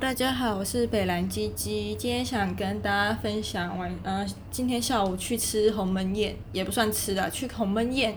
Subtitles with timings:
[0.00, 8.16] 大家好，我是北兰鸡鸡，今天想跟大家分享完，呃，今天下午去吃鸿门宴，也不算吃的，去鸿门宴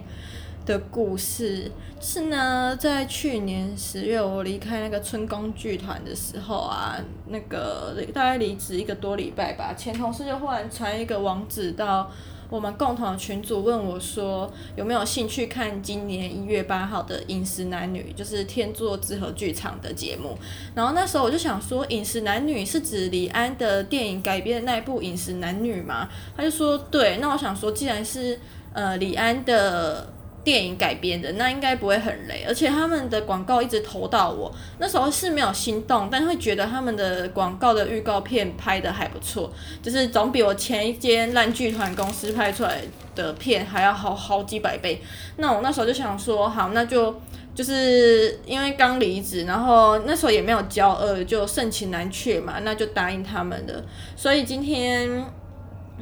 [0.65, 1.69] 的故事。
[1.99, 6.97] 是呢，在去年十月我离开那个春宫剧团的时候啊，
[7.28, 12.10] 那个大概离职一个多礼拜吧，前同事就忽然传一个网址到。
[12.49, 20.38] 我们共同的群组问我说，有没有兴趣看今年一月八号的《饮食男女》，就是天作之合剧场的节目。
[20.73, 26.09] 然后那时候我就想说，《饮食男女》是指李安的电影改编的那一部《饮食男女》吗？
[26.38, 27.17] 他就说对。
[27.17, 28.39] 那我想说，既然是
[28.73, 30.15] 呃李安的。
[30.45, 42.80] 电影改编的那应该不会很雷，而且他们的广告一直投到我，那时候是没有心动，但会觉得他们的广告的预告片拍得还不错，就是总比我前一间烂剧团公司拍出来
[43.16, 45.02] 的片还要好好几百倍。
[45.38, 47.20] 那我那时候就想说，好，那就
[47.55, 53.84] 就是因为刚离职，然后那时候也没有交恶，就盛情难却嘛，那就答应他们的。
[54.16, 55.25] 所以今天。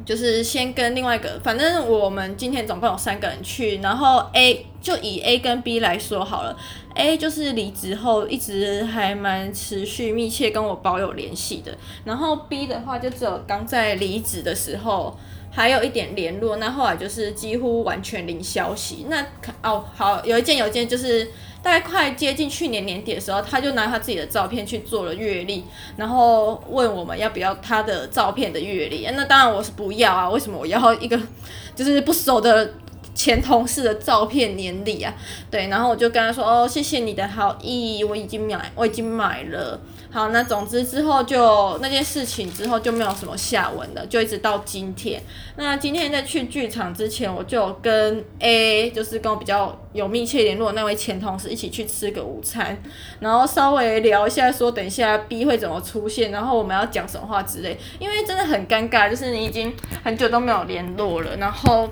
[0.05, 6.57] 就是先跟另外一个，反正我们今天总共有三个人去，然后 A 就以 A 跟 B 来说好了
[6.95, 15.17] ，A 就是离职后一直还蛮持续密切跟我保有联系的，然后 B 的话就只有刚在离职的时候
[15.51, 19.05] 还有一点联络，那后来就是几乎完全零消息。
[19.09, 19.25] 那
[19.61, 21.29] 哦好，有一件有一件就是。
[21.63, 25.63] 大概快接近去年年底的时候，他就拿他自己的照片去做了阅历，
[25.95, 29.07] 然后问我们要不要他的照片的阅历。
[29.15, 31.17] 那当然我是不要啊，为什么我要一个
[31.73, 32.73] 就是不熟的
[33.13, 35.13] 前同事的照片年历啊？
[35.51, 39.79] 对，然后我就跟他说哦，谢谢你的好意，我已经买，我已经买了。
[40.11, 45.19] 好，那总之之后就那件事情之后就没有什么下文了，就一直到今天。
[45.55, 52.79] 那今天在去剧场之前，我就跟 A，就是跟我比较有密切联络的那位前同事一起去吃个午餐，
[53.19, 57.75] 然后稍微聊一下，说等一下 B 会怎么出现，然后我们要讲什么话之类。
[57.97, 61.89] 因为真的很尴尬，就是你已经很久都没有联络了，然后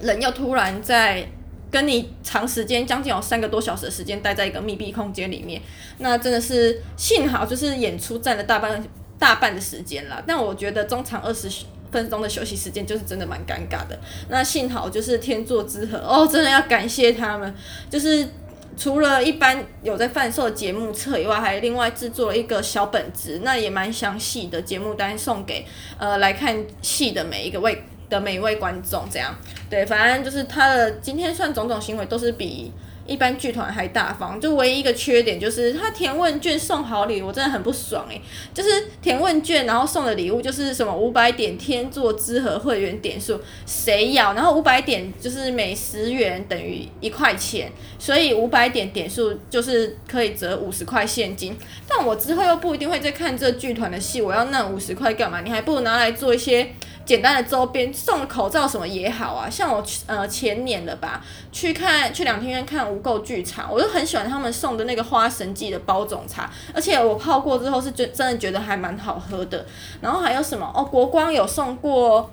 [0.00, 1.26] 人又突然在。
[1.72, 5.62] 跟你长时间将近有三个多小时的时间待在一个密闭空间里面，
[5.98, 8.84] 那真的是幸好就是演出占了大半
[9.20, 10.20] 大半的时间啦。
[10.26, 11.48] 但我觉得中场二十
[11.92, 13.96] 分钟的休息时间就是真的蛮尴尬的。
[14.28, 17.54] 那幸好就是天作之合哦，真的要感谢他们，
[17.88, 18.28] 就是
[18.76, 25.64] 除了一般有在贩售节目册以外，还另外制作了一个小本子，那也蛮详细的节目单送给
[25.98, 27.84] 呃来看戏的每一个位。
[28.10, 29.34] 的每一位观众，这样
[29.70, 32.72] 对，反正就是他的今天算种种行为都是比
[33.06, 38.20] 一般剧团还大方，就唯一一个缺点就是他填问卷送好礼，我真的很不爽诶、
[38.54, 44.34] 就是填问卷然后送的礼物就是什么五百点天作之合会员点数，谁要？
[44.34, 51.56] 然后五百点就是每十元等于一块钱，所以五百点点数就是可以折五十块现金。
[51.88, 55.40] 但我之后又不一定会再看这剧团的戏，我要那五十块干嘛？
[55.40, 56.68] 你还不如拿来做一些。
[57.04, 69.66] 简单的周边送口罩什么也好啊，像我呃前年的吧，去看去两天院看无垢剧场，我就很喜欢他们送的那个花神记的包种茶，而且我泡过之后是觉真的觉得还蛮好喝的。
[70.00, 70.84] 然后还有什么哦？
[70.84, 72.30] 国光有送过，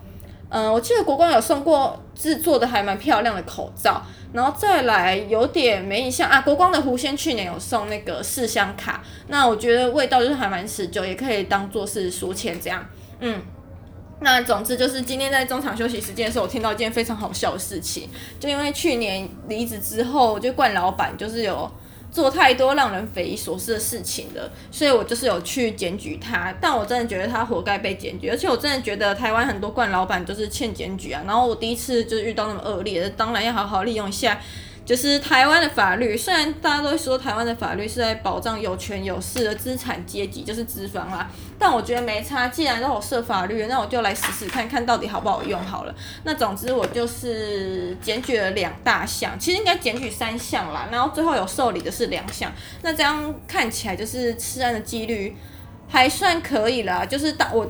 [0.50, 4.02] 嗯、我记得国光有送过制作的还蛮漂亮的口罩。
[4.34, 12.86] 然后再来有点没印象啊，国光的狐仙去年有送那个四香卡，那我觉得味道就是还蛮持久，也可以当做是书签这样，
[13.22, 13.42] 嗯。
[14.20, 18.10] 那总之就是今天在中场休息时间的时候，我听到一件非常好笑的事情。
[18.40, 21.72] 就因为去年离职之后，就冠老板就是有
[22.12, 26.52] 做太多让人匪夷所思的事情了，所以我就是有去检举他。
[26.60, 31.22] 但我真的觉得他活该被检举，而且我真的觉得台湾很多冠老板都是欠检举啊。
[31.28, 34.40] 然后我第一次就是遇到那么恶劣，当然要好好利用一下。
[34.88, 42.48] 就是台湾的法律，虽然大家都说台湾的法律是在保障有权有势的资产阶级，就是资方啦，但我觉得没差。
[42.48, 45.94] 既然都有设法律，那我就来试试看看到底好不好用好了。
[46.24, 52.50] 那总之我就是检举了两大项，其实应该检举三项啦，然后最后有受理的是两项。
[52.82, 55.36] 那这样看起来就是吃案的几率
[55.90, 57.70] 还算可以啦，就是大我。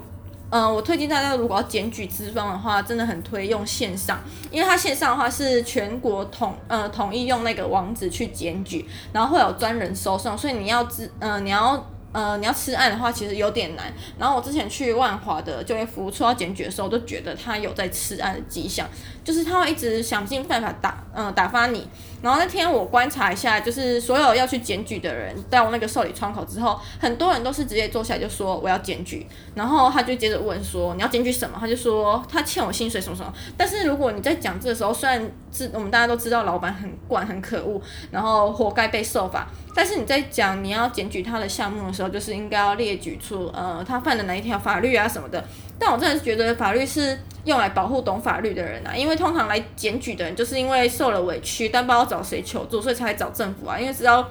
[0.49, 13.91] 嗯、我推荐大家如果要检举资方的话，真的很推用线上，因为它线上的话是全国统呃统一用那个网址去检举，然后会有专人收送，所以你要资呃你要呃你要吃案的话，其实有点难。
[14.17, 18.87] 然后我之前去万华的就业服务处要检举的时候，都觉得他有在吃案的迹象，
[19.23, 21.87] 就是他会一直想尽办法打嗯、呃、打发你，
[22.21, 29.25] 然后那天我观察一下，就是所有要去检举的人到那个受理窗口之后，很多人都是直接坐下来就说我要检举，
[29.55, 31.57] 然后他就接着问说你要检举什么？
[31.59, 33.31] 他就说他欠我薪水什么什么。
[33.55, 37.79] 但是如果你在讲这个时候，虽然是我们大家都知道老板很惯很可恶，
[38.11, 45.43] 然后活该被受罚，但是你在讲你要检举他的项目的时候，就是应该要列举出呃他犯了哪一条法律啊什么的。
[45.79, 53.79] 但我真的是觉得法律是用来保护懂法律的人啊，因为通常来检举的人就是因为受了委屈，但不知道找谁求助，所以才来找政府啊。
[53.79, 54.27] 因为知道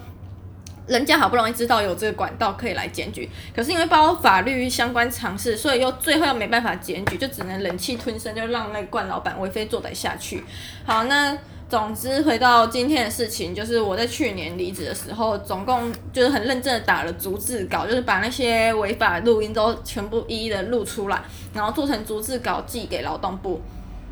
[0.87, 10.45] 人家好不容易知道有这个管道可以来检举，可是因为包括法律相关常识，所以又最后又没办法检举，就只能忍气吞声，就让那个惯老板为非作歹下去。
[10.85, 11.37] 好，那。
[11.69, 21.21] 总之，回到今天的事情，就是我在去年离职的时候，总共就是很认真的打了逐字稿，就是把那些违法录音都全部一一的录出来，
[21.53, 23.61] 然后做成逐字稿寄给劳动部。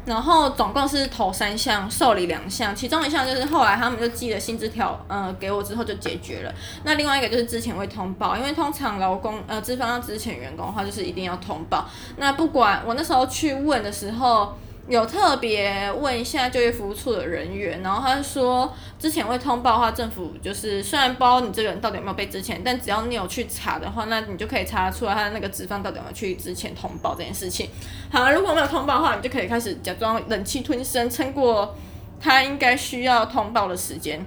[0.04, 6.52] 然后总共是投三项，受理两项，其中一项就是后来他们就寄了薪资条，呃，给我之后就解决了。
[6.82, 11.88] 那另外一个就是之前会通报，因为通常劳工呃资方要资遣员工的话，就是一定要通报。
[12.16, 14.56] 那不管我那时候去问的时候。
[14.86, 27.70] 有特别问一下就业服务处的人员，然后他说，之前会通报的话，政府就是虽然不知道你这个人到底有没有被之前，但只要你有去查的话，那你就可以查出来他那个资方到底有没有去之前通报这件事情。
[28.10, 31.74] 好，如果没有通报的话，你就可以开始假装忍气吞声，撑过
[32.20, 34.24] 他应该需要通报的时间。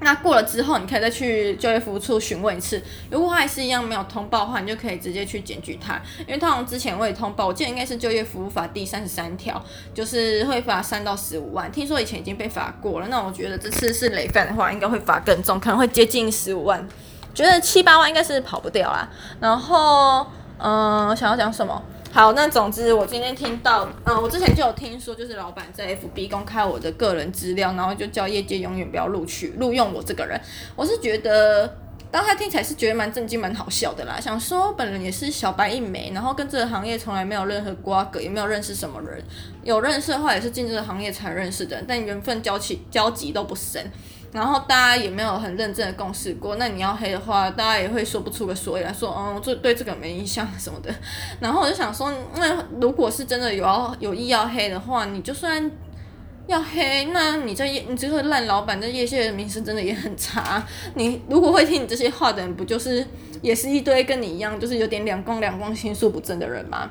[0.00, 2.80] 那过了之后，你可以再去就业服务处询问一次。
[3.10, 6.00] 如果还是一样没有通报的话，你就可以直接去检举他。
[6.20, 9.60] 因为通常之前我也通报，我记得应该是就业服务法第三十三条，
[9.92, 11.70] 就是会罚三到十五万。
[11.72, 16.86] 听说以前已经被罚过了，那我觉得这次是累犯的话，应该会罚更重，可能会接近十五万。
[17.34, 19.08] 觉得七八万应该是跑不掉啦。
[19.40, 20.26] 然后，
[20.58, 21.82] 嗯、想要讲什么？
[22.18, 30.36] 好，那总之我今天听到，嗯，我之前就有听说，就是老板在 FB 公开我的个人资料，然后就叫业界永远不要录取录用我这个人。
[30.74, 31.72] 我是觉得，
[32.10, 34.18] 当他听起来是觉得蛮震惊、蛮好笑的啦。
[34.18, 39.22] 想说本人也是小白一枚，然后跟这个行业从来没有任何瓜葛，也没有认识什么人，
[39.62, 43.88] 有认识的话也是进这个行业才认识的，但缘分交起交集都不深。
[44.30, 50.94] 然后大家也没有很认真的共事过，那你要黑的话，大家也会说不出个所以来说，嗯，这对这个没印象什么的。
[51.40, 55.70] 然后我就想说，那如果是真的有要有意要黑的话，你就算
[56.46, 60.62] 要黑，那你在业，你这个烂老板在业界的名声真的也很差。
[60.94, 63.06] 你如果会听你这些话的人，不就是
[63.40, 66.90] 也是一堆跟你一样，就是有点两公两公心术不正的人吗？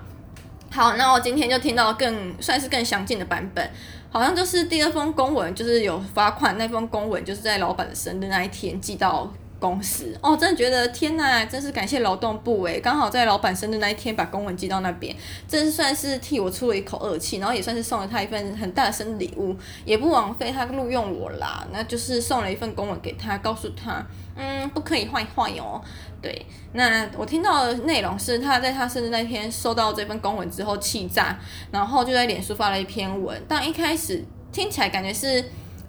[0.71, 3.69] 好，那我今天就听到更算是更详尽的版本。
[4.17, 10.17] 好像就是第二封公文，就是有罚款那封公文，就是在老板的生日那一天寄到公司。
[10.21, 15.15] 哦，真的觉得天呐，真是感谢劳动部诶，刚好在老板生日那一天把公文寄到那边，
[15.47, 19.55] 这是算是替我出了一口恶气，然后也算是送了他一份很大的生日礼物，
[19.85, 21.67] 也不枉费他录用我啦。
[21.71, 24.05] 那就是送了一份公文给他，告诉他，
[24.35, 25.81] 嗯，不可以坏坏哟。
[26.19, 31.37] 对，那我听到的内容是他在他生日那天收到这份公文之后气炸，
[31.71, 33.39] 然后就在脸书发了一篇文。
[33.47, 35.43] 但一开始听起来感觉是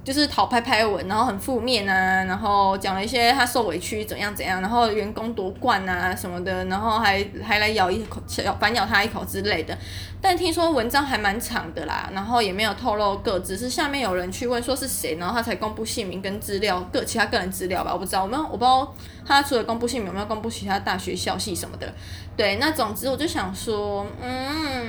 [0.08, 9.76] 就是讨拍拍文，然后很负面啊，然后讲了一些他受委屈怎样怎样，然后员工夺冠啊什么的，然后还还来咬一口，咬反咬他一口之类的。
[10.19, 18.90] 但听说文章还蛮长的啦，然后也没有透露个，只是下面有人去问说是谁，然后他才公布姓名跟资料，个其他个人资料吧，我不知道，我们我不知道
[19.26, 21.93] 他除了公布姓名有没有公布其他大学校系什么的。
[22.34, 24.88] 对，那总之我就想说，嗯，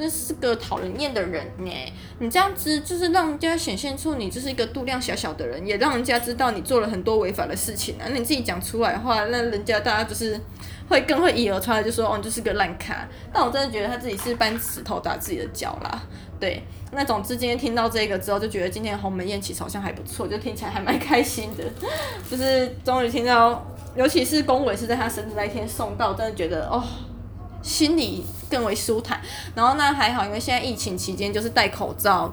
[0.00, 1.70] 这是个讨人厌的人呢。
[2.18, 8.06] 你这样子就是让人家显现出你就是一个度量小小的人，也让人家知道你做了很多违法的事情啊。
[8.08, 10.40] 那你自己讲出来的话，那人家大家就是。
[10.90, 13.08] 会更会以讹传讹，就说哦，你就是个烂咖。
[13.32, 16.02] 但我真的觉得他自己是搬石头打自己的脚啦。
[16.40, 21.62] 对，那总之今天听到这个之后，就觉得今天鸿门宴其实好像还不错，就听起来还蛮开心的。
[22.28, 23.64] 就是终于听到，
[23.94, 26.82] 尤其是公文是在他生日那一天送到，真的觉得哦，
[27.62, 29.20] 心里更为舒坦。
[29.54, 32.32] 然后那还好，因为现在疫情期间就是戴口罩。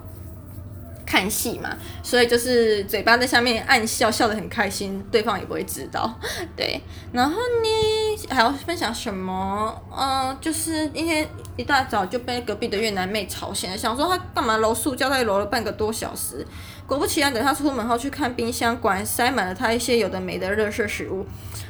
[1.10, 1.70] 看戏嘛，
[2.04, 6.14] 所以就是嘴巴在下面暗笑，笑得很开心，对方也不会知道。
[6.54, 6.82] 对，
[7.14, 9.82] 然后呢，还要分享什么？
[9.98, 16.46] 嗯、就是今天一大早就被隔壁的越南妹吵醒了，想说她干嘛揉塑胶袋揉了半个多小时。
[16.86, 21.26] 果不其然，等她出门后去看冰箱，果然塞满了她一些有的没的热食食物。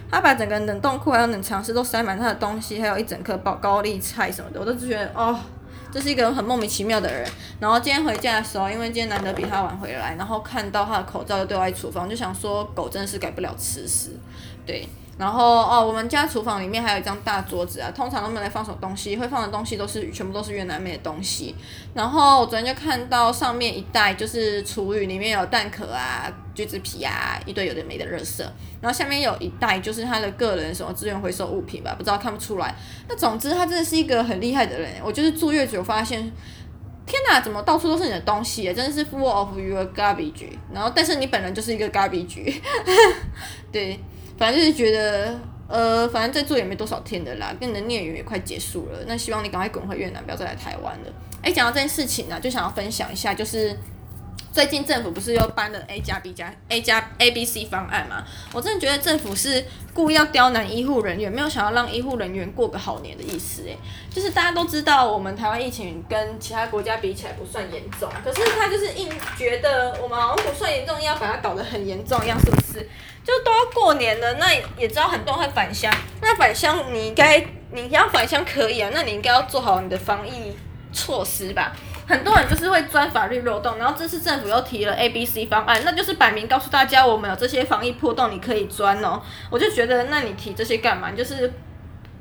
[0.10, 5.40] 他把整个冷冻库还有冷藏室都塞满他的东西，还有一整颗包高丽菜什么的，我都觉得哦。
[5.90, 7.26] 这是一个很莫名其妙的人。
[7.62, 14.12] 然后今天回家的时候，因为今天难得比他晚回来，然后看到他的口罩又丢在厨房，就想说狗真的是改不了吃屎。
[14.66, 14.86] 对，
[15.17, 21.55] 然后哦，我们家厨房里面还有一张大桌子啊，通常都没有来放什么东西，会放的东西都是全部都是越南妹的东西。
[21.95, 28.43] 然后我昨天就看到上面一袋就是厨余，里面有蛋壳啊、橘子皮啊，一堆有的没的垃圾。
[28.79, 32.75] 然后下面有一袋就是他的个人什么资源回收物品吧，不知道看不出来。
[33.09, 34.93] 那总之他真的是一个很厉害的人。
[35.03, 36.31] 我就是住越久发现，
[37.07, 38.74] 天哪，怎么到处都是你的东西啊？
[38.75, 40.45] 真的是 full of your garbage。
[40.71, 42.53] 然后但是你本人就是一个 garbage，
[43.74, 44.00] 对。
[44.38, 49.00] 反正就是觉得，呃，反正再做也没多少天的啦，跟你的孽缘也快结束了。
[49.08, 51.13] 那希望你赶快滚回越南，不要再来台湾了。
[51.41, 53.75] 哎，讲到这件事情呢、啊，就想要分享一下，就是
[54.51, 58.24] 最近政府不是又颁了 A 加 B 加 A 加 A B C 方案嘛？
[58.54, 59.63] 我真的觉得政府是
[59.94, 63.63] 故意要刁难医护人员，没有想要让医护人员过个好年的意思。
[63.68, 63.77] 哎，
[64.10, 72.89] 就是大家都知道，我们台湾疫情跟其他国家比起来不算严重，可是他就是硬觉得我们好像不算严重，要把它搞得很严重一样，是不是？
[73.24, 75.94] 就都要过年了，那也知道很多人会返乡。
[76.22, 80.56] 那返乡你应该你要返乡可以啊，那你应该要做好你的防疫
[80.94, 81.75] 措施吧。
[82.08, 89.22] 很多人就是会钻法律漏洞，然后这次政府又提了 A、B、C 方案，那就是摆明告诉大家我们有这些防疫破洞，你可以钻哦。
[89.50, 91.12] 我就觉得，那你提这些干嘛？
[91.12, 91.52] 就是。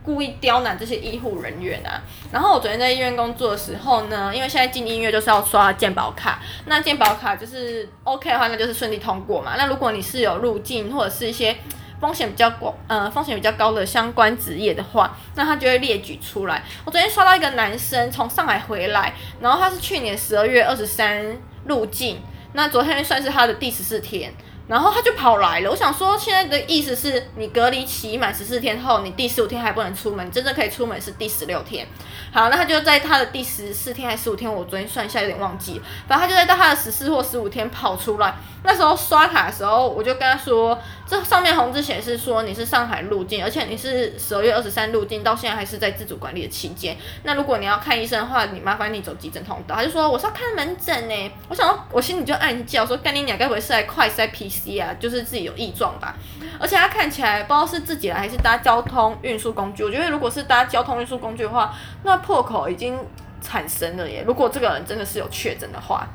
[0.06, 1.98] 故意刁难这些医护人员啊！
[2.30, 9.56] 然后我昨天在医院工作的时候呢，因为现在进医院就是要刷健保卡，那健保卡就是 OK 的话，那就是顺利通过嘛。
[9.58, 11.56] 那如果你是有入境或者是一些
[12.00, 16.62] 风险比较高，呃，风险比较高的相关职业的话，那他就会列举出来。
[16.84, 22.20] 我昨天刷到一个男生从上海回来，然后他是去年十二月二十三入境，
[22.52, 24.32] 那昨天算是他的第十四天。
[24.68, 31.86] 然后他就跑来了，我想说，现在的意思是你隔离期满十四天后，你第十五天还不能出门，真正可以出门是第十六天。
[32.32, 38.34] 好，那他就在他的第十四天还是十五天，我昨天算一下有点忘记，反正他就在到他的十四或十五天跑出来。
[38.64, 40.76] 那时候刷卡的时候，我就跟他说，
[41.08, 46.96] 这上面红字显示说你是上海入境，而且你是十二月二十三入境，到现在还是在自主管理的期间。
[47.22, 49.76] 那如果你要看医生的话，你麻烦你走急诊通道。
[49.76, 54.92] 他就说我是要看门诊呢，我想说我心里就暗叫说，干你娘该不会是来快筛 PC 啊？
[54.98, 56.16] 就是自己有异状吧。
[56.58, 59.84] 而且他看起来不知道是自己来还是搭交通运输工具。
[59.84, 61.72] 我觉得如果是搭交通运输工具的话，
[62.02, 62.98] 那破口已经
[63.40, 64.24] 产生了耶。
[64.26, 66.08] 如果这个人真的是有确诊的话，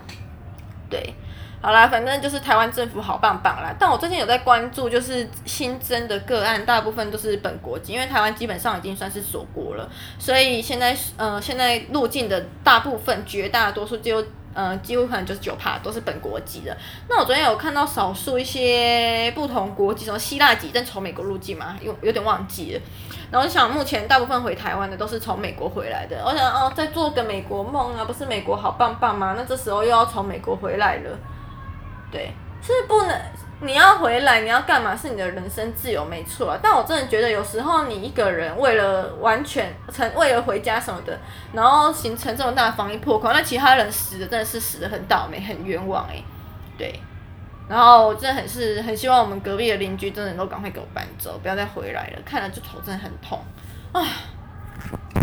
[0.89, 1.13] 对。
[1.61, 3.71] 好啦，反正就是台湾政府好棒棒啦。
[3.77, 9.87] 但我最近有在关注，就是新增的个案，大部分都是本国籍，因为台湾基本上已经算是锁国了，
[10.17, 14.25] 所以现在呃，现在入境的大部分、绝大多数就
[14.55, 16.75] 呃，几乎可能就是九趴都是本国籍的。
[17.07, 22.81] 那我昨天有看到少数一些不同国籍，什么希腊籍，但从美国入境嘛，有有点忘记了。
[23.31, 26.21] 然后想，目前大部分回台湾的都是从美国回来的。
[26.25, 29.35] 我想哦，再做个美国梦啊，不是美国好棒棒吗？
[29.37, 31.17] 那这时候又要从美国回来了。
[32.11, 33.21] 对，是不能，
[33.61, 34.95] 你要回来，你要干嘛？
[34.95, 36.59] 是你的人身自由，没错啊。
[36.61, 41.17] 但我真的觉得，有时候你一个人为了完全成，为了回家什么的，
[41.53, 46.21] 然后形成这么大防疫破口，那其他人死的真的是死的很倒霉，很冤枉哎。
[46.77, 46.99] 对，
[47.69, 53.39] 然后真的很是很希望我们隔壁的邻居真的都赶快给我搬走，不要再回来了，看了就头真的很痛
[53.93, 54.01] 啊。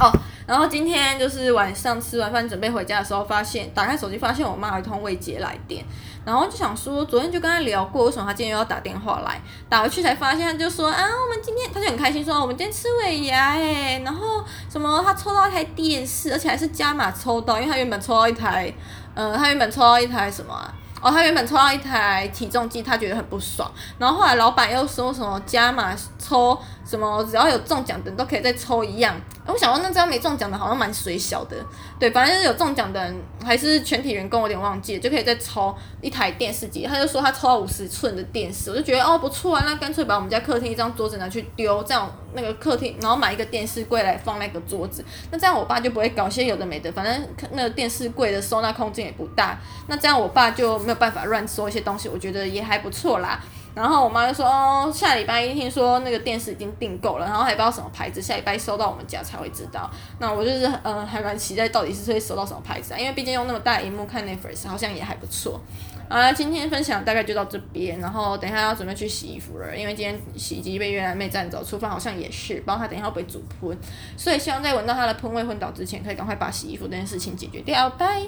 [0.01, 0.13] 哦。
[0.49, 5.85] 然后今天就是晚上吃完饭准备回家的时候，发现打开手机发现我妈一通未接来电，
[6.25, 9.39] 然后就想说昨天就跟她聊过，为什么她今天又要打电话来？
[9.69, 18.73] 打回去才发现，她就说啊，我们今天她就很开心说我们今天吃尾牙诶，然后什么她抽到一台电视，而且还是加码抽到，因为她原本抽到一台，
[19.15, 20.73] 呃，她原本抽到一台什么？
[21.01, 29.15] 哦，他原本抽到一台体重计，他觉得很不爽，然后后来老板又说什么加码抽什么，只要有中奖的都可以再抽一样。
[29.47, 31.57] 我想说，那这样没中奖的，好像蛮水小的。
[31.99, 36.87] 对，反正是有中奖的人，还是全体员工，有点忘记，就可以再抽一台电视机。
[36.87, 46.93] 他就说他抽到五十寸的电视，我就觉得哦不错啊，那干脆把我们家客厅一张桌子拿去丢，这样那个客厅，然后买一个电视柜来放那个桌子，那这样我爸就不会搞些有的没的。
[46.93, 53.39] 反正那个电视柜的收纳空间也不大，那这样我爸就没有办法乱说一些东西，我觉得也还不错啦。
[53.75, 59.89] 然后我妈就说：“哦，下礼拜一听说那个电视已经订购了，然后还不知道什么牌子，下礼拜收到我们家才会知道。
[60.19, 65.61] 那我就是呃还蛮期待到底是会收到什么牌子啊，因为毕竟用那么大荧幕看 Netflix 好像也还不错。
[66.09, 73.79] 好啦，今天分享大概就到这边，然后等一下要准备去洗衣服了，因为今天洗衣机被越南妹占走，厨房好像也是，不知道她等一下会不会煮喷，
[74.17, 77.91] 所以希望在闻到她的喷味昏倒之前，可以赶快把洗衣服这件事情解决掉。
[77.91, 78.23] 拜。